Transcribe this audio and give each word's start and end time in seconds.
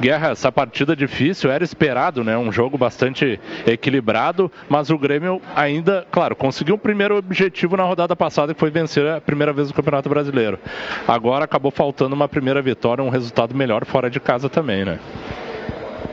Guerra, 0.00 0.30
essa 0.30 0.52
partida 0.52 0.94
difícil 0.94 1.50
era 1.50 1.64
esperado, 1.64 2.22
né? 2.22 2.36
Um 2.38 2.52
jogo 2.52 2.78
bastante 2.78 3.40
equilibrado, 3.66 4.50
mas 4.68 4.90
o 4.90 4.98
Grêmio 4.98 5.42
ainda, 5.56 6.06
claro, 6.10 6.36
conseguiu 6.36 6.76
o 6.76 6.78
primeiro 6.78 7.16
objetivo 7.16 7.76
na 7.76 7.82
rodada 7.82 8.14
passada, 8.14 8.54
que 8.54 8.60
foi 8.60 8.70
vencer 8.70 9.06
a 9.08 9.20
primeira 9.20 9.52
vez 9.52 9.68
no 9.68 9.74
Campeonato 9.74 10.08
Brasileiro. 10.08 10.58
Agora 11.06 11.44
acabou 11.44 11.70
faltando 11.70 12.14
uma 12.14 12.28
primeira 12.28 12.62
vitória, 12.62 13.02
um 13.02 13.08
resultado 13.08 13.54
melhor 13.54 13.84
fora 13.84 14.08
de 14.08 14.20
casa 14.20 14.48
também, 14.48 14.84
né? 14.84 14.98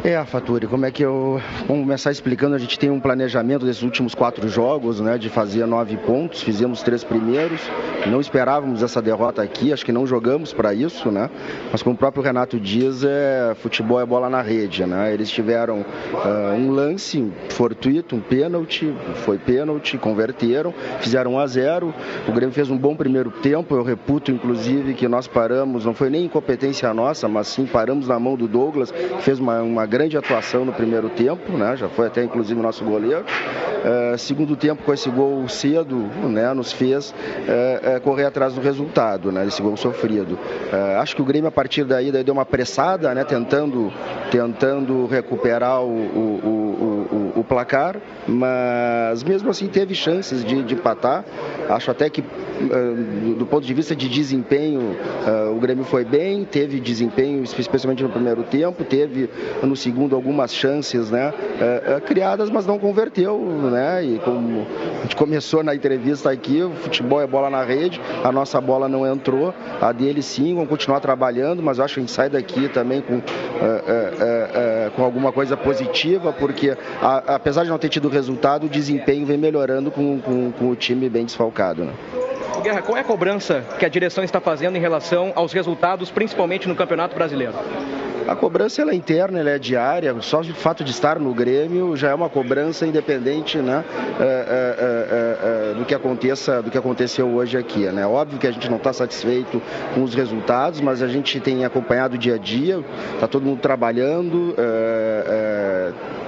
É, 0.06 0.24
Faturi, 0.24 0.68
como 0.68 0.86
é 0.86 0.92
que 0.92 1.02
eu. 1.02 1.42
Vamos 1.68 1.82
começar 1.82 2.12
explicando, 2.12 2.54
a 2.54 2.60
gente 2.60 2.78
tem 2.78 2.92
um 2.92 3.00
planejamento 3.00 3.66
desses 3.66 3.82
últimos 3.82 4.14
quatro 4.14 4.48
jogos, 4.48 5.00
né? 5.00 5.18
De 5.18 5.30
fazer 5.30 5.66
nove 5.66 5.98
pontos, 5.98 6.44
fizemos 6.44 6.84
três 6.84 7.04
primeiros. 7.04 7.60
Não 8.06 8.21
esperávamos 8.21 8.84
essa 8.84 9.02
derrota 9.02 9.42
aqui, 9.42 9.74
acho 9.74 9.84
que 9.84 9.92
não 9.92 10.06
jogamos 10.06 10.54
para 10.54 10.76
isso, 10.76 11.10
né? 11.10 11.28
Mas 11.71 11.82
como 11.82 11.96
o 11.96 11.98
próprio 11.98 12.21
Renato 12.21 12.60
diz, 12.60 13.04
é, 13.04 13.56
futebol 13.56 14.00
é 14.00 14.06
bola 14.06 14.30
na 14.30 14.44
rede, 14.44 14.86
né? 14.86 15.12
Eles 15.12 15.32
tiveram 15.32 15.79
uh, 15.79 16.54
um 16.56 16.70
lance 16.70 17.28
fortuito, 17.50 18.15
um 18.15 18.21
pênalti, 18.21 18.93
foi 19.24 19.40
pênalti, 19.40 19.98
converteram, 19.98 20.71
fizeram 21.00 21.34
1 21.34 21.40
a 21.40 21.48
0 21.48 21.93
O 22.28 22.32
Grêmio 22.32 22.54
fez 22.54 22.70
um 22.70 22.78
bom 22.78 22.96
primeiro 22.96 23.32
tempo, 23.32 23.74
eu 23.74 23.82
reputo, 23.82 24.29
inclusive, 24.29 24.93
que 24.93 25.07
nós 25.07 25.28
paramos, 25.28 25.84
não 25.84 25.96
foi 25.96 26.12
nem 26.12 26.26
incompetência 26.26 26.93
nossa, 26.93 27.28
mas 27.28 27.48
sim 27.48 27.65
paramos 27.65 28.07
na 28.07 28.20
mão 28.20 28.36
do 28.36 28.48
Douglas, 28.48 28.92
que 28.92 29.24
fez 29.24 29.40
uma, 29.40 29.64
uma 29.64 29.95
grande 29.96 30.18
atuação 30.18 30.66
no 30.66 30.74
primeiro 30.74 31.08
tempo, 31.08 31.54
né? 31.54 31.78
já 31.78 31.88
foi 31.88 32.08
até 32.08 32.22
inclusive 32.22 32.62
nosso 32.62 32.84
goleiro. 32.84 33.23
Uh, 33.23 34.18
segundo 34.18 34.58
tempo, 34.58 34.84
com 34.84 34.94
esse 34.94 35.09
gol 35.09 35.48
cedo, 35.48 35.95
né? 36.28 36.54
nos 36.54 36.73
fez 36.73 37.12
uh, 37.12 37.95
uh, 37.95 38.02
correr 38.02 38.26
atrás 38.26 38.54
do 38.54 38.59
resultado, 38.59 39.31
né? 39.31 39.45
esse 39.48 39.62
gol 39.62 39.78
sofrido. 39.78 40.38
acho 41.00 41.16
que 41.16 41.22
o 41.22 41.26
Grêmio, 41.26 41.48
a 41.48 41.52
partir 41.52 41.86
daí, 41.86 42.12
daí 42.12 42.26
deu 42.26 42.34
uma 42.34 42.45
pressada, 42.45 43.14
né? 43.14 43.23
tentando, 43.23 43.90
tentando 44.31 45.06
recuperar 45.06 45.81
o, 45.81 45.88
o, 45.88 47.09
o, 47.36 47.40
o, 47.40 47.44
placar, 47.44 47.96
mas 48.28 49.24
mesmo 49.24 49.50
assim 49.50 49.68
teve 49.68 49.96
chances 49.96 50.44
de, 50.44 50.62
de 50.62 50.74
empatar. 50.74 51.24
Acho 51.70 51.90
até 51.92 52.09
que, 52.09 52.22
do 53.38 53.45
ponto 53.45 53.66
de 53.66 53.73
vista 53.73 53.95
de 53.95 54.08
desempenho, 54.08 54.95
o 55.56 55.59
Grêmio 55.59 55.84
foi 55.84 56.06
bem, 56.06 56.45
teve 56.45 56.80
desempenho, 56.80 57.44
especialmente 57.44 58.03
no 58.03 58.09
primeiro 58.09 58.44
tempo, 58.44 58.84
teve 58.84 59.30
no 59.62 59.75
segundo 59.75 60.16
algumas 60.16 60.53
chances 60.53 61.12
né, 61.12 61.34
criadas, 62.06 62.50
mas 62.50 62.66
não 62.66 62.80
converteu. 62.80 63.38
Né, 63.39 64.03
e 64.03 64.20
como 64.20 64.66
a 65.00 65.02
gente 65.03 65.16
começou 65.16 65.64
na 65.64 65.75
entrevista 65.75 66.31
aqui, 66.31 66.62
o 66.62 66.72
futebol 66.72 67.22
é 67.22 67.28
bola 67.28 67.50
na 67.50 67.64
rede, 67.64 68.00
a 68.23 68.31
nossa 68.31 68.59
bola 68.62 68.88
não 68.88 69.06
entrou, 69.06 69.53
a 69.81 69.92
dele 69.92 70.22
sim, 70.22 70.56
vão 70.56 70.66
continuar 70.66 71.00
trabalhando, 71.00 71.62
mas 71.62 71.80
acho 71.80 71.95
que 71.95 72.00
a 72.00 72.03
gente 72.03 72.12
sai 72.12 72.30
daqui 72.30 72.69
também 72.69 73.02
com, 73.02 73.22
com 74.95 75.03
alguma 75.03 75.31
coisa 75.31 75.58
positiva, 75.58 76.31
porque 76.34 76.75
apesar 77.02 77.64
de 77.64 77.69
não 77.69 77.78
ter 77.78 77.90
tido 77.90 78.09
resultado, 78.09 78.66
o 78.66 78.69
desempenho 78.69 79.25
vem 79.25 79.38
melhorando 79.38 79.92
com, 79.92 80.19
com, 80.19 80.52
com 80.52 80.69
o 80.69 80.75
time 80.75 81.09
bem 81.09 81.25
desfalcado. 81.25 81.84
Né? 81.84 81.94
Guerra, 82.66 82.82
qual 82.82 82.98
é 82.98 83.02
a 83.02 83.04
cobrança 83.04 83.64
que 83.78 83.86
a 83.86 83.88
direção 83.90 84.24
está 84.24 84.42
fazendo 84.42 84.76
em 84.76 84.80
relação 84.80 85.32
aos 85.36 85.54
resultados, 85.54 86.10
principalmente 86.10 86.68
no 86.68 86.76
Campeonato 86.76 87.14
Brasileiro? 87.14 87.54
A 88.28 88.36
cobrança 88.36 88.82
ela 88.82 88.92
é 88.92 88.96
interna, 88.96 89.40
ela 89.40 89.52
é 89.52 89.60
diária, 89.60 90.16
só 90.22 90.40
o 90.40 90.44
fato 90.46 90.84
de 90.84 90.90
estar 90.90 91.20
no 91.20 91.32
Grêmio 91.32 91.96
já 91.96 92.10
é 92.10 92.16
uma 92.16 92.28
cobrança 92.28 92.88
independente 92.88 93.60
né, 93.60 93.86
é, 94.20 94.24
é, 94.24 95.72
é, 95.72 95.74
do, 95.76 95.86
que 95.86 95.94
aconteça, 95.94 96.64
do 96.64 96.72
que 96.72 96.78
aconteceu 96.80 97.28
hoje 97.28 97.56
aqui. 97.56 97.86
Né? 97.86 98.04
Óbvio 98.08 98.40
que 98.40 98.48
a 98.48 98.52
gente 98.52 98.68
não 98.68 98.78
está 98.78 98.92
satisfeito 98.92 99.62
com 99.94 100.02
os 100.02 100.16
resultados, 100.16 100.82
mas 100.82 101.04
a 101.04 101.08
gente 101.08 101.40
tem 101.40 101.66
acompanhado 101.66 102.16
o 102.16 102.18
dia 102.18 102.34
a 102.34 102.40
dia, 102.40 102.84
está 103.14 103.28
todo 103.28 103.46
mundo 103.46 103.60
trabalhando 103.60 104.56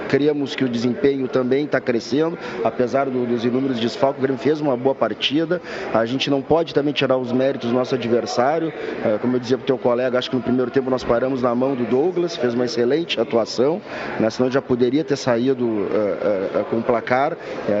Criamos 0.08 0.54
que 0.54 0.64
o 0.64 0.68
desempenho 0.68 1.28
também 1.28 1.64
está 1.64 1.80
crescendo, 1.80 2.38
apesar 2.64 3.06
do, 3.06 3.26
dos 3.26 3.44
inúmeros 3.44 3.78
desfalques. 3.78 4.18
O 4.18 4.22
Grêmio 4.22 4.40
fez 4.40 4.60
uma 4.60 4.76
boa 4.76 4.94
partida. 4.94 5.60
A 5.92 6.04
gente 6.06 6.30
não 6.30 6.42
pode 6.42 6.74
também 6.74 6.92
tirar 6.92 7.16
os 7.16 7.32
méritos 7.32 7.70
do 7.70 7.74
nosso 7.74 7.94
adversário. 7.94 8.72
É, 9.04 9.18
como 9.18 9.36
eu 9.36 9.40
dizia 9.40 9.56
para 9.56 9.64
o 9.64 9.66
teu 9.66 9.78
colega, 9.78 10.18
acho 10.18 10.30
que 10.30 10.36
no 10.36 10.42
primeiro 10.42 10.70
tempo 10.70 10.90
nós 10.90 11.04
paramos 11.04 11.42
na 11.42 11.54
mão 11.54 11.74
do 11.74 11.84
Douglas, 11.84 12.36
fez 12.36 12.54
uma 12.54 12.64
excelente 12.64 13.20
atuação, 13.20 13.80
né? 14.18 14.30
senão 14.30 14.50
já 14.50 14.62
poderia 14.62 15.04
ter 15.04 15.16
saído 15.16 15.64
uh, 15.64 15.68
uh, 15.68 16.60
uh, 16.60 16.64
com 16.70 16.78
o 16.78 16.82
placar. 16.82 17.36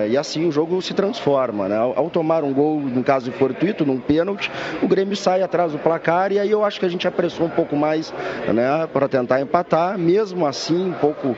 e 0.08 0.16
assim 0.16 0.46
o 0.46 0.52
jogo 0.52 0.80
se 0.82 0.94
transforma. 0.94 1.68
Né? 1.68 1.76
Ao, 1.76 1.98
ao, 1.98 2.10
tomar 2.10 2.44
um 2.44 2.52
gol, 2.52 2.80
no 2.80 3.02
caso 3.02 3.30
fortuito, 3.32 3.84
num 3.84 3.98
pênalti, 3.98 4.50
o 4.82 4.88
Grêmio 4.88 5.16
sai 5.16 5.42
atrás 5.42 5.72
do 5.72 5.78
placar 5.78 6.32
e 6.32 6.38
aí 6.38 6.50
eu 6.50 6.64
acho 6.64 6.78
que 6.80 6.86
a 6.86 6.88
gente 6.88 7.06
apressou 7.06 7.46
um 7.46 7.50
pouco 7.50 7.76
mais 7.76 8.12
né, 8.52 8.88
para 8.92 9.08
tentar 9.08 9.40
empatar. 9.40 9.98
Mesmo 9.98 10.46
assim, 10.46 10.90
um 10.90 10.94
pouco 10.94 11.28
uh, 11.28 11.36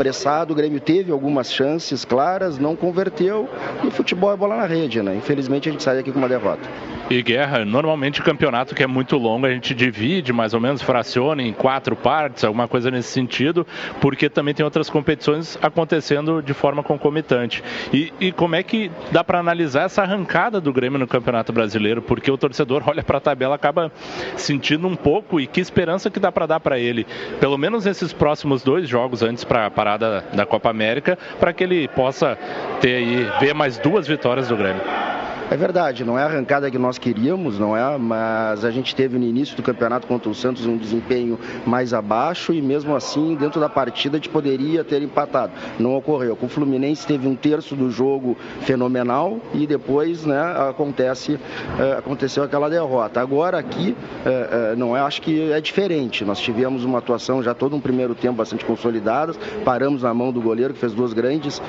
apressado. 0.00 0.52
O 0.52 0.56
Grêmio 0.56 0.80
teve 0.80 1.12
algumas 1.12 1.52
chances 1.52 2.04
claras, 2.04 2.58
não 2.58 2.74
converteu. 2.74 3.48
E 3.86 3.90
futebol 3.90 4.32
é 4.32 4.36
bola 4.36 4.56
na 4.56 4.66
rede, 4.66 5.02
né? 5.02 5.14
Infelizmente 5.14 5.68
a 5.68 5.72
gente 5.72 5.82
sai 5.82 5.98
aqui 5.98 6.10
com 6.10 6.18
uma 6.18 6.28
derrota. 6.28 6.66
E 7.10 7.22
Guerra, 7.22 7.64
normalmente 7.64 8.20
o 8.20 8.24
campeonato 8.24 8.72
que 8.72 8.84
é 8.84 8.86
muito 8.86 9.16
longo 9.16 9.44
a 9.44 9.50
gente 9.50 9.74
divide, 9.74 10.32
mais 10.32 10.54
ou 10.54 10.60
menos 10.60 10.80
fraciona 10.80 11.42
em 11.42 11.52
quatro 11.52 11.96
partes, 11.96 12.44
alguma 12.44 12.68
coisa 12.68 12.88
nesse 12.88 13.08
sentido, 13.08 13.66
porque 14.00 14.28
também 14.28 14.54
tem 14.54 14.62
outras 14.62 14.88
competições 14.88 15.58
acontecendo 15.60 16.40
de 16.40 16.54
forma 16.54 16.84
concomitante. 16.84 17.64
E, 17.92 18.12
e 18.20 18.30
como 18.30 18.54
é 18.54 18.62
que 18.62 18.92
dá 19.10 19.24
para 19.24 19.40
analisar 19.40 19.86
essa 19.86 20.02
arrancada 20.02 20.60
do 20.60 20.72
Grêmio 20.72 21.00
no 21.00 21.06
Campeonato 21.08 21.52
Brasileiro? 21.52 22.00
Porque 22.00 22.30
o 22.30 22.38
torcedor 22.38 22.84
olha 22.86 23.02
para 23.02 23.18
a 23.18 23.20
tabela, 23.20 23.56
acaba 23.56 23.90
sentindo 24.36 24.86
um 24.86 24.94
pouco 24.94 25.40
e 25.40 25.48
que 25.48 25.60
esperança 25.60 26.10
que 26.10 26.20
dá 26.20 26.30
para 26.30 26.46
dar 26.46 26.60
para 26.60 26.78
ele, 26.78 27.04
pelo 27.40 27.58
menos 27.58 27.86
nesses 27.86 28.12
próximos 28.12 28.62
dois 28.62 28.88
jogos 28.88 29.20
antes 29.20 29.42
para 29.42 29.66
a 29.66 29.70
parada 29.70 30.24
da 30.32 30.46
Copa 30.46 30.70
América, 30.70 31.18
para 31.40 31.52
que 31.52 31.64
ele 31.64 31.88
possa 31.88 32.38
ter 32.80 32.94
aí 32.94 33.28
ver 33.40 33.52
mais 33.52 33.78
duas 33.78 34.06
vitórias 34.06 34.46
do 34.46 34.56
Grêmio. 34.56 35.09
É 35.50 35.56
verdade, 35.56 36.04
não 36.04 36.16
é 36.16 36.22
a 36.22 36.26
arrancada 36.26 36.70
que 36.70 36.78
nós 36.78 36.96
queríamos, 36.96 37.58
não 37.58 37.76
é? 37.76 37.98
Mas 37.98 38.64
a 38.64 38.70
gente 38.70 38.94
teve 38.94 39.18
no 39.18 39.24
início 39.24 39.56
do 39.56 39.64
campeonato 39.64 40.06
contra 40.06 40.30
o 40.30 40.34
Santos 40.34 40.64
um 40.64 40.76
desempenho 40.76 41.36
mais 41.66 41.92
abaixo 41.92 42.52
e 42.52 42.62
mesmo 42.62 42.94
assim, 42.94 43.34
dentro 43.34 43.60
da 43.60 43.68
partida, 43.68 44.16
a 44.16 44.18
gente 44.18 44.28
poderia 44.28 44.84
ter 44.84 45.02
empatado. 45.02 45.52
Não 45.76 45.96
ocorreu. 45.96 46.36
Com 46.36 46.46
o 46.46 46.48
Fluminense 46.48 47.04
teve 47.04 47.26
um 47.26 47.34
terço 47.34 47.74
do 47.74 47.90
jogo 47.90 48.36
fenomenal 48.60 49.40
e 49.52 49.66
depois 49.66 50.24
né, 50.24 50.40
acontece, 50.68 51.36
é, 51.80 51.98
aconteceu 51.98 52.44
aquela 52.44 52.70
derrota. 52.70 53.20
Agora 53.20 53.58
aqui, 53.58 53.96
é, 54.24 54.72
é, 54.72 54.76
não 54.76 54.96
é, 54.96 55.00
acho 55.00 55.20
que 55.20 55.50
é 55.50 55.60
diferente. 55.60 56.24
Nós 56.24 56.38
tivemos 56.38 56.84
uma 56.84 56.98
atuação 56.98 57.42
já 57.42 57.54
todo 57.54 57.74
um 57.74 57.80
primeiro 57.80 58.14
tempo 58.14 58.36
bastante 58.36 58.64
consolidada, 58.64 59.34
paramos 59.64 60.04
na 60.04 60.14
mão 60.14 60.30
do 60.30 60.40
goleiro 60.40 60.72
que 60.74 60.78
fez 60.78 60.92
duas 60.92 61.12
grandes 61.12 61.60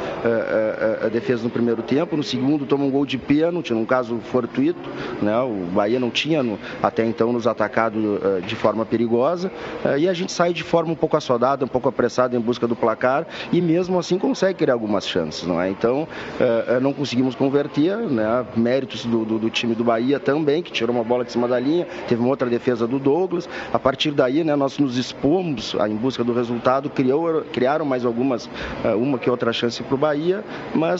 defesas 1.09 1.43
no 1.43 1.49
primeiro 1.49 1.81
tempo. 1.81 2.15
No 2.17 2.23
segundo, 2.23 2.65
toma 2.65 2.83
um 2.83 2.91
gol 2.91 3.05
de 3.05 3.17
pênalti 3.17 3.73
num 3.73 3.85
caso 3.85 4.19
fortuito, 4.19 4.89
né? 5.21 5.37
o 5.39 5.65
Bahia 5.71 5.99
não 5.99 6.09
tinha 6.09 6.43
no, 6.43 6.59
até 6.81 7.05
então 7.05 7.31
nos 7.31 7.47
atacado 7.47 7.97
uh, 7.97 8.41
de 8.41 8.55
forma 8.55 8.85
perigosa, 8.85 9.51
uh, 9.85 9.97
e 9.97 10.07
a 10.07 10.13
gente 10.13 10.31
sai 10.31 10.53
de 10.53 10.63
forma 10.63 10.91
um 10.91 10.95
pouco 10.95 11.17
assodada, 11.17 11.65
um 11.65 11.67
pouco 11.67 11.89
apressada 11.89 12.35
em 12.35 12.39
busca 12.39 12.67
do 12.67 12.75
placar, 12.75 13.25
e 13.51 13.61
mesmo 13.61 13.97
assim 13.97 14.17
consegue 14.17 14.59
criar 14.59 14.73
algumas 14.73 15.07
chances, 15.07 15.45
não 15.47 15.61
é? 15.61 15.69
Então, 15.69 16.03
uh, 16.03 16.79
não 16.81 16.93
conseguimos 16.93 17.35
converter, 17.35 17.97
né? 17.97 18.45
Méritos 18.55 19.05
do, 19.05 19.23
do, 19.25 19.39
do, 19.39 19.49
time 19.49 19.75
do 19.75 19.83
Bahia 19.83 20.19
também, 20.19 20.61
que 20.61 20.71
tirou 20.71 20.95
uma 20.95 21.03
bola 21.03 21.23
de 21.23 21.31
cima 21.31 21.47
da 21.47 21.59
linha, 21.59 21.87
teve 22.07 22.21
uma 22.21 22.29
outra 22.29 22.49
defesa 22.49 22.87
do 22.87 22.99
Douglas, 22.99 23.47
a 23.73 23.79
partir 23.79 24.11
daí, 24.11 24.43
né, 24.43 24.55
nós 24.55 24.77
nos 24.77 24.97
expomos 24.97 25.75
em 25.87 25.95
busca 25.95 26.23
do 26.23 26.33
resultado, 26.33 26.89
criou, 26.89 27.43
criaram 27.51 27.85
mais 27.85 28.05
algumas, 28.05 28.49
uma 28.97 29.17
que 29.17 29.29
outra 29.29 29.53
chance 29.53 29.81
para 29.83 29.95
o 29.95 29.97
Bahia, 29.97 30.43
mas 30.73 30.90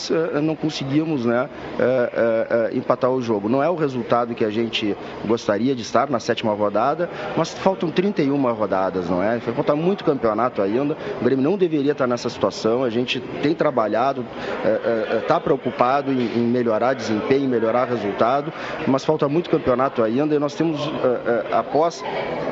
não 0.42 0.56
conseguimos, 0.56 1.26
né, 1.26 1.50
uh, 1.76 2.78
empatar 2.78 3.12
o 3.12 3.22
jogo. 3.22 3.50
Não 3.50 3.64
é 3.64 3.70
o 3.70 3.76
resultado 3.76 4.34
que 4.34 4.46
a 4.46 4.50
gente 4.50 4.96
gostaria 5.26 5.76
de 5.76 5.82
estar 5.82 6.10
na 6.10 6.20
sétima 6.20 6.54
rodada, 6.54 7.10
mas 7.36 7.54
faltam 7.54 7.90
31 7.90 8.42
rodadas, 8.54 9.10
não 9.10 9.22
é? 9.22 9.40
Falta 9.40 9.76
muito 9.76 10.04
campeonato 10.04 10.62
ainda. 10.62 10.96
O 11.20 11.24
Grêmio 11.24 11.44
não 11.44 11.58
deveria 11.58 11.92
estar 11.92 12.08
nessa 12.08 12.30
situação. 12.30 12.84
A 12.84 12.90
gente 12.90 13.20
tem 13.42 13.54
trabalhado, 13.54 14.26
está 15.22 15.40
preocupado 15.40 16.12
em, 16.12 16.42
melhorar 16.42 16.94
desempenho, 16.94 17.48
melhorar 17.48 17.86
resultado, 17.86 18.52
mas 18.88 19.06
falta 19.06 19.28
muito 19.28 19.50
campeonato 19.50 20.04
ainda 20.04 20.36
e 20.36 20.40
nós 20.40 20.54
temos, 20.54 20.82
após 21.52 22.04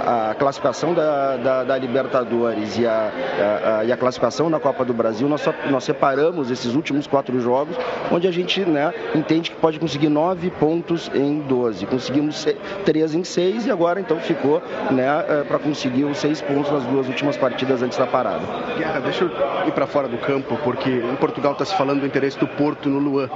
a 0.05 0.33
classificação 0.33 0.93
da, 0.93 1.37
da, 1.37 1.63
da 1.63 1.77
Libertadores 1.77 2.77
e 2.77 2.85
a, 2.85 2.91
a, 2.91 3.79
a, 3.79 3.85
e 3.85 3.91
a, 3.91 3.97
classificação 3.97 4.49
na 4.49 4.59
Copa 4.59 4.85
do 4.85 4.93
Brasil, 4.93 5.27
nós, 5.27 5.43
nós 5.69 5.83
separamos 5.83 6.49
esses 6.49 6.73
últimos 6.75 7.07
quatro 7.07 7.28
jogos, 7.37 7.75
onde 8.11 8.27
a 8.27 8.31
gente 8.31 8.61
né, 8.61 8.93
entende 9.13 9.51
que 9.51 9.57
pode 9.57 9.79
conseguir 9.79 10.09
nove 10.09 10.49
pontos 10.49 11.11
em 11.13 11.39
12. 11.41 11.85
Conseguimos 11.85 12.47
três 12.85 13.13
em 13.13 13.23
seis 13.23 13.65
e 13.65 13.71
agora 13.71 13.99
então 13.99 14.19
ficou 14.19 14.61
né, 14.91 15.25
é, 15.27 15.43
para 15.43 15.59
conseguir 15.59 16.05
os 16.05 16.17
seis 16.17 16.41
pontos 16.41 16.71
nas 16.71 16.83
duas 16.85 17.07
últimas 17.07 17.37
partidas 17.37 17.81
antes 17.83 17.97
da 17.97 18.07
parada. 18.07 18.41
Guerra, 18.77 18.99
deixa 18.99 19.25
eu 19.25 19.29
ir 19.67 19.71
para 19.71 19.85
fora 19.85 20.07
do 20.07 20.17
campo, 20.17 20.57
porque 20.63 20.89
em 20.89 21.15
Portugal 21.15 21.53
está 21.53 21.65
se 21.65 21.75
falando 21.75 22.01
do 22.01 22.05
interesse 22.05 22.37
do 22.37 22.47
Porto 22.47 22.89
no 22.89 22.99
Luan. 22.99 23.29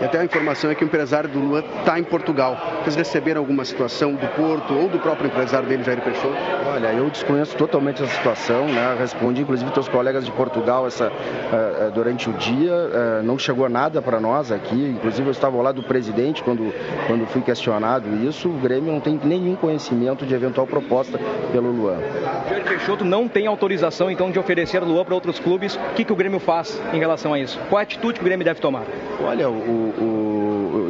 E 0.00 0.04
até 0.04 0.18
a 0.18 0.24
informação 0.24 0.70
é 0.70 0.74
que 0.74 0.84
o 0.84 0.86
empresário 0.86 1.28
do 1.28 1.38
Luan 1.38 1.62
está 1.78 1.98
em 1.98 2.04
Portugal. 2.04 2.56
Vocês 2.82 2.96
receberam 2.96 3.40
alguma 3.40 3.64
situação 3.64 4.14
do 4.14 4.26
Porto 4.28 4.74
ou 4.74 4.88
do 4.88 4.98
próprio 4.98 5.28
empresário 5.28 5.68
dele, 5.68 5.82
Jair 5.82 6.00
Peixoto? 6.00 6.34
Olha, 6.66 6.92
eu 6.92 7.08
desconheço 7.10 7.56
totalmente 7.56 8.02
essa 8.02 8.12
situação, 8.14 8.66
né? 8.66 8.96
Respondi 8.98 9.42
inclusive 9.42 9.70
teus 9.70 9.88
colegas 9.88 10.24
de 10.24 10.32
Portugal 10.32 10.86
essa, 10.86 11.08
uh, 11.08 11.90
durante 11.92 12.28
o 12.28 12.32
dia, 12.32 12.72
uh, 12.72 13.22
não 13.22 13.33
chegou 13.38 13.68
nada 13.68 14.00
para 14.00 14.20
nós 14.20 14.50
aqui, 14.50 14.74
inclusive 14.74 15.28
eu 15.28 15.32
estava 15.32 15.56
ao 15.56 15.62
lado 15.62 15.80
do 15.80 15.86
presidente 15.86 16.42
quando, 16.42 16.72
quando 17.06 17.26
fui 17.26 17.42
questionado 17.42 18.08
isso, 18.26 18.48
o 18.48 18.52
Grêmio 18.52 18.92
não 18.92 19.00
tem 19.00 19.20
nenhum 19.22 19.56
conhecimento 19.56 20.26
de 20.26 20.34
eventual 20.34 20.66
proposta 20.66 21.18
pelo 21.52 21.70
Luan. 21.70 21.98
Jair 22.48 22.64
Peixoto 22.64 23.04
não 23.04 23.28
tem 23.28 23.46
autorização 23.46 24.10
então 24.10 24.30
de 24.30 24.38
oferecer 24.38 24.82
o 24.82 24.86
Luan 24.86 25.04
para 25.04 25.14
outros 25.14 25.38
clubes, 25.38 25.76
o 25.76 25.94
que, 25.94 26.04
que 26.04 26.12
o 26.12 26.16
Grêmio 26.16 26.40
faz 26.40 26.80
em 26.92 26.98
relação 26.98 27.32
a 27.32 27.38
isso? 27.38 27.58
Qual 27.68 27.78
a 27.78 27.82
atitude 27.82 28.14
que 28.14 28.20
o 28.20 28.24
Grêmio 28.24 28.44
deve 28.44 28.60
tomar? 28.60 28.84
Olha, 29.22 29.48
o, 29.48 29.52
o, 29.52 30.33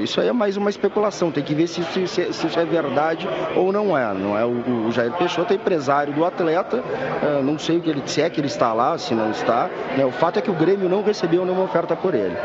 isso 0.04 0.20
aí 0.20 0.28
é 0.28 0.32
mais 0.32 0.56
uma 0.56 0.70
especulação, 0.70 1.30
tem 1.30 1.42
que 1.42 1.54
ver 1.54 1.66
se 1.66 1.80
isso, 1.80 2.06
se 2.06 2.46
isso 2.46 2.58
é 2.58 2.64
verdade 2.64 3.26
ou 3.56 3.72
não 3.72 3.96
é. 3.96 4.12
Não 4.12 4.38
é 4.38 4.44
o, 4.44 4.86
o 4.86 4.92
Jair 4.92 5.12
Peixoto 5.12 5.52
é 5.52 5.56
empresário 5.56 6.12
do 6.12 6.24
atleta, 6.24 6.76
uh, 6.76 7.42
não 7.42 7.58
sei 7.58 7.78
o 7.78 7.80
que 7.80 7.90
ele, 7.90 8.02
se 8.06 8.20
é 8.20 8.28
que 8.28 8.38
ele 8.38 8.46
está 8.46 8.72
lá, 8.72 8.96
se 8.98 9.14
não 9.14 9.30
está. 9.30 9.68
Né? 9.96 10.04
O 10.04 10.12
fato 10.12 10.38
é 10.38 10.42
que 10.42 10.50
o 10.50 10.54
Grêmio 10.54 10.88
não 10.88 11.02
recebeu 11.02 11.44
nenhuma 11.44 11.64
oferta 11.64 11.96
por 11.96 12.14
ele. 12.14 12.36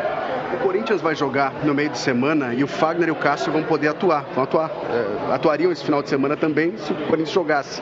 O 0.53 0.57
Corinthians 0.63 1.01
vai 1.01 1.13
jogar 1.15 1.53
no 1.63 1.75
meio 1.75 1.89
de 1.89 1.97
semana 1.97 2.53
e 2.53 2.63
o 2.63 2.67
Fagner 2.67 3.09
e 3.09 3.11
o 3.11 3.15
Cássio 3.15 3.51
vão 3.51 3.63
poder 3.63 3.89
atuar. 3.89 4.25
Vão 4.33 4.44
atuar. 4.44 4.71
É, 4.89 5.33
atuariam 5.33 5.71
esse 5.71 5.83
final 5.83 6.01
de 6.01 6.09
semana 6.09 6.35
também 6.35 6.75
se 6.77 6.91
o 6.91 6.95
Corinthians 6.95 7.31
jogasse. 7.31 7.81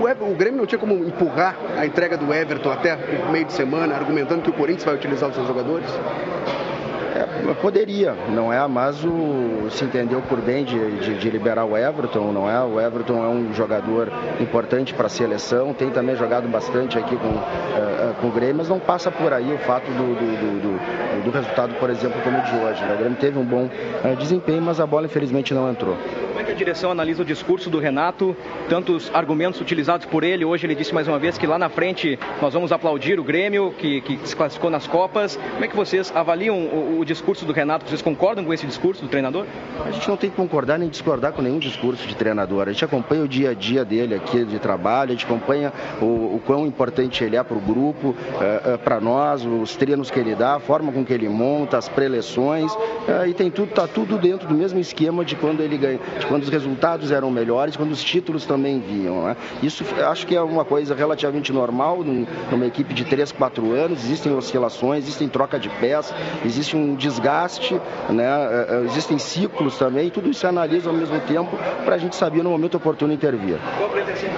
O, 0.00 0.30
o, 0.30 0.34
Grêmio 0.34 0.58
não 0.58 0.66
tinha 0.66 0.78
como 0.78 0.94
empurrar 0.94 1.56
a 1.76 1.86
entrega 1.86 2.16
do 2.16 2.32
Everton 2.32 2.70
até 2.70 2.96
o 3.26 3.32
meio 3.32 3.46
de 3.46 3.52
semana, 3.52 3.94
argumentando 3.94 4.42
que 4.42 4.50
o 4.50 4.52
Corinthians 4.52 4.84
vai 4.84 4.94
utilizar 4.94 5.30
os 5.30 5.34
seus 5.34 5.48
jogadores? 5.48 5.88
É, 7.14 7.54
poderia, 7.54 8.12
não 8.30 8.52
é? 8.52 8.66
Mas 8.66 9.04
o, 9.04 9.70
se 9.70 9.84
entendeu 9.84 10.20
por 10.22 10.40
bem 10.40 10.64
de, 10.64 10.98
de, 10.98 11.14
de, 11.14 11.30
liberar 11.30 11.64
o 11.64 11.76
Everton, 11.76 12.32
não 12.32 12.50
é? 12.50 12.60
O 12.60 12.80
Everton 12.80 13.24
é 13.24 13.28
um 13.28 13.54
jogador 13.54 14.10
importante 14.40 14.92
para 14.92 15.06
a 15.06 15.08
seleção, 15.08 15.72
tem 15.72 15.90
também 15.90 16.16
jogado 16.16 16.48
bastante 16.48 16.98
aqui 16.98 17.16
com, 17.16 17.28
uh, 17.28 18.14
com 18.20 18.26
o 18.26 18.30
Grêmio, 18.32 18.56
mas 18.56 18.68
não 18.68 18.80
passa 18.80 19.12
por 19.12 19.32
aí 19.32 19.52
o 19.52 19.58
fato 19.58 19.86
do, 19.92 20.14
do, 20.14 20.60
do, 20.60 21.24
do 21.24 21.30
resultado, 21.30 21.74
por 21.74 21.88
exemplo, 21.88 22.20
como 22.22 22.36
o 22.36 22.42
de 22.42 22.56
hoje. 22.56 22.82
Né? 22.82 22.94
O 22.94 22.98
Grêmio 22.98 23.18
teve 23.18 23.38
um 23.38 23.44
bom 23.44 23.66
uh, 23.66 24.16
desempenho, 24.16 24.62
mas 24.62 24.80
a 24.80 24.86
bola 24.86 25.06
infelizmente 25.06 25.54
não 25.54 25.70
entrou. 25.70 25.96
Como 26.34 26.40
é 26.40 26.44
que 26.44 26.50
a 26.50 26.54
direção 26.56 26.90
analisa 26.90 27.22
o 27.22 27.24
discurso 27.24 27.70
do 27.70 27.78
Renato, 27.78 28.36
tantos 28.68 29.08
argumentos 29.14 29.60
utilizados 29.60 30.04
por 30.04 30.24
ele? 30.24 30.44
Hoje 30.44 30.66
ele 30.66 30.74
disse 30.74 30.92
mais 30.92 31.06
uma 31.06 31.16
vez 31.16 31.38
que 31.38 31.46
lá 31.46 31.56
na 31.60 31.68
frente 31.68 32.18
nós 32.42 32.52
vamos 32.52 32.72
aplaudir 32.72 33.20
o 33.20 33.24
Grêmio, 33.24 33.72
que, 33.78 34.00
que 34.00 34.18
se 34.24 34.34
classificou 34.34 34.68
nas 34.68 34.84
Copas. 34.84 35.36
Como 35.36 35.64
é 35.64 35.68
que 35.68 35.76
vocês 35.76 36.12
avaliam 36.12 36.56
o, 36.56 36.98
o 36.98 37.03
discurso 37.04 37.44
do 37.44 37.52
Renato? 37.52 37.88
Vocês 37.88 38.02
concordam 38.02 38.44
com 38.44 38.52
esse 38.52 38.66
discurso 38.66 39.02
do 39.02 39.08
treinador? 39.08 39.46
A 39.84 39.90
gente 39.90 40.08
não 40.08 40.16
tem 40.16 40.30
que 40.30 40.36
concordar 40.36 40.78
nem 40.78 40.88
discordar 40.88 41.32
com 41.32 41.42
nenhum 41.42 41.58
discurso 41.58 42.06
de 42.06 42.14
treinador. 42.14 42.68
A 42.68 42.72
gente 42.72 42.84
acompanha 42.84 43.22
o 43.22 43.28
dia 43.28 43.50
a 43.50 43.54
dia 43.54 43.84
dele 43.84 44.14
aqui 44.14 44.44
de 44.44 44.58
trabalho, 44.58 45.10
a 45.10 45.12
gente 45.12 45.24
acompanha 45.24 45.72
o, 46.00 46.36
o 46.36 46.42
quão 46.46 46.66
importante 46.66 47.22
ele 47.22 47.36
é 47.36 47.42
para 47.42 47.56
o 47.56 47.60
grupo, 47.60 48.08
uh, 48.08 48.74
uh, 48.74 48.78
para 48.78 49.00
nós, 49.00 49.44
os 49.44 49.76
treinos 49.76 50.10
que 50.10 50.18
ele 50.18 50.34
dá, 50.34 50.56
a 50.56 50.60
forma 50.60 50.92
com 50.92 51.04
que 51.04 51.12
ele 51.12 51.28
monta, 51.28 51.78
as 51.78 51.88
preleções, 51.88 52.72
uh, 52.72 53.26
e 53.26 53.34
tem 53.34 53.50
tudo, 53.50 53.72
tá 53.72 53.86
tudo 53.86 54.18
dentro 54.18 54.48
do 54.48 54.54
mesmo 54.54 54.78
esquema 54.78 55.24
de 55.24 55.36
quando 55.36 55.60
ele 55.60 55.76
ganha, 55.76 55.98
de 56.18 56.26
quando 56.26 56.42
os 56.42 56.48
resultados 56.48 57.10
eram 57.10 57.30
melhores, 57.30 57.76
quando 57.76 57.92
os 57.92 58.02
títulos 58.02 58.46
também 58.46 58.80
vinham. 58.80 59.24
Né? 59.24 59.36
Isso 59.62 59.84
acho 60.06 60.26
que 60.26 60.34
é 60.34 60.40
uma 60.40 60.64
coisa 60.64 60.94
relativamente 60.94 61.52
normal 61.52 62.02
numa 62.50 62.66
equipe 62.66 62.94
de 62.94 63.04
3, 63.04 63.32
4 63.32 63.72
anos, 63.72 64.04
existem 64.04 64.32
oscilações, 64.32 65.04
existem 65.04 65.28
troca 65.28 65.58
de 65.58 65.68
peças, 65.68 66.14
existe 66.44 66.76
um 66.76 66.93
desgaste, 66.94 67.80
né? 68.08 68.24
É, 68.24 68.66
é, 68.74 68.84
existem 68.84 69.18
ciclos 69.18 69.78
também, 69.78 70.10
tudo 70.10 70.28
isso 70.28 70.46
analisa 70.46 70.90
ao 70.90 70.96
mesmo 70.96 71.18
tempo 71.20 71.56
para 71.84 71.94
a 71.94 71.98
gente 71.98 72.16
saber 72.16 72.42
no 72.42 72.50
momento 72.50 72.76
oportuno 72.76 73.12
intervir. 73.12 73.58